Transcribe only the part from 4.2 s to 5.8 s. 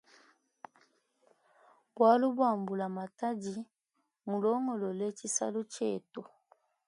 mulongolole tshisalu